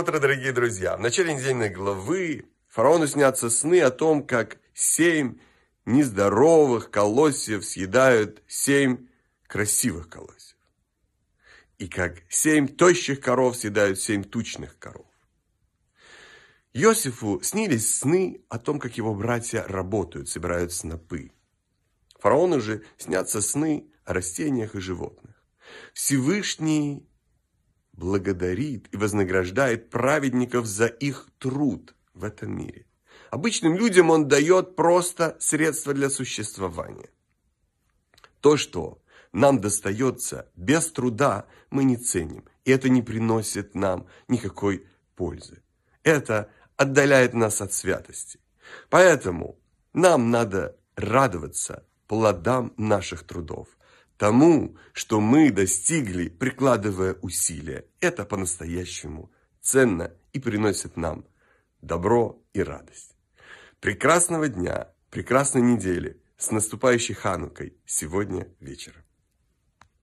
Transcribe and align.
утро, 0.00 0.18
дорогие 0.18 0.52
друзья! 0.52 0.96
В 0.96 1.00
начале 1.00 1.34
недельной 1.34 1.68
главы 1.68 2.46
фараону 2.68 3.06
снятся 3.06 3.50
сны 3.50 3.80
о 3.80 3.90
том, 3.90 4.26
как 4.26 4.58
семь 4.74 5.38
нездоровых 5.84 6.90
колосьев 6.90 7.64
съедают 7.64 8.42
семь 8.46 9.08
красивых 9.46 10.08
колосьев. 10.08 10.56
И 11.78 11.88
как 11.88 12.22
семь 12.28 12.68
тощих 12.68 13.20
коров 13.20 13.56
съедают 13.56 13.98
семь 13.98 14.24
тучных 14.24 14.78
коров. 14.78 15.06
Иосифу 16.72 17.40
снились 17.42 17.98
сны 17.98 18.42
о 18.48 18.58
том, 18.58 18.78
как 18.78 18.96
его 18.96 19.14
братья 19.14 19.64
работают, 19.66 20.28
собирают 20.28 20.72
снопы. 20.72 21.32
Фараону 22.20 22.60
же 22.60 22.84
снятся 22.98 23.42
сны 23.42 23.88
о 24.04 24.14
растениях 24.14 24.74
и 24.74 24.80
животных. 24.80 25.42
Всевышний 25.92 27.06
благодарит 28.02 28.88
и 28.92 28.96
вознаграждает 28.96 29.88
праведников 29.88 30.66
за 30.66 30.86
их 30.86 31.28
труд 31.38 31.94
в 32.14 32.24
этом 32.24 32.56
мире. 32.56 32.84
Обычным 33.30 33.76
людям 33.76 34.10
он 34.10 34.26
дает 34.26 34.74
просто 34.74 35.36
средства 35.38 35.94
для 35.94 36.10
существования. 36.10 37.10
То, 38.40 38.56
что 38.56 38.98
нам 39.32 39.60
достается 39.60 40.50
без 40.56 40.90
труда, 40.90 41.46
мы 41.70 41.84
не 41.84 41.96
ценим. 41.96 42.44
И 42.64 42.72
это 42.72 42.88
не 42.88 43.02
приносит 43.02 43.76
нам 43.76 44.08
никакой 44.26 44.84
пользы. 45.14 45.62
Это 46.02 46.50
отдаляет 46.76 47.34
нас 47.34 47.60
от 47.60 47.72
святости. 47.72 48.40
Поэтому 48.90 49.56
нам 49.92 50.32
надо 50.32 50.76
радоваться 50.96 51.86
плодам 52.08 52.74
наших 52.76 53.22
трудов, 53.22 53.68
тому, 54.22 54.76
что 54.92 55.20
мы 55.20 55.50
достигли, 55.50 56.28
прикладывая 56.28 57.14
усилия. 57.22 57.86
Это 57.98 58.24
по-настоящему 58.24 59.32
ценно 59.60 60.12
и 60.32 60.38
приносит 60.38 60.96
нам 60.96 61.24
добро 61.80 62.40
и 62.52 62.62
радость. 62.62 63.16
Прекрасного 63.80 64.46
дня, 64.46 64.92
прекрасной 65.10 65.62
недели 65.62 66.20
с 66.36 66.52
наступающей 66.52 67.16
Ханукой 67.16 67.76
сегодня 67.84 68.46
вечером. 68.60 69.02